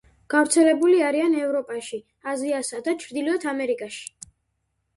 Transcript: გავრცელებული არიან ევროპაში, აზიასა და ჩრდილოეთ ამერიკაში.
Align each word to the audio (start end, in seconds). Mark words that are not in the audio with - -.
გავრცელებული 0.33 0.95
არიან 1.09 1.35
ევროპაში, 1.41 2.01
აზიასა 2.33 2.81
და 2.89 2.97
ჩრდილოეთ 3.07 3.49
ამერიკაში. 3.55 4.05